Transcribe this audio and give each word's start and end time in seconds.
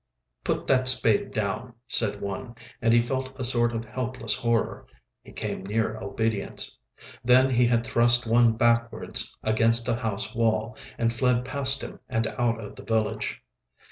"Put 0.43 0.65
that 0.65 0.87
spade 0.87 1.29
down," 1.29 1.75
said 1.87 2.21
one, 2.21 2.55
and 2.81 2.91
he 2.91 3.03
felt 3.03 3.39
a 3.39 3.43
sort 3.43 3.71
of 3.71 3.85
helpless 3.85 4.33
horror. 4.33 4.87
He 5.21 5.31
came 5.31 5.61
near 5.63 5.95
obedience. 5.97 6.75
Then 7.23 7.51
he 7.51 7.67
had 7.67 7.85
thrust 7.85 8.25
one 8.25 8.53
backwards 8.53 9.37
against 9.43 9.87
a 9.87 9.97
house 9.97 10.33
wall, 10.33 10.75
and 10.97 11.13
fled 11.13 11.45
past 11.45 11.83
him 11.83 11.99
and 12.09 12.25
out 12.39 12.59
of 12.59 12.77
the 12.77 12.83
village. 12.83 13.43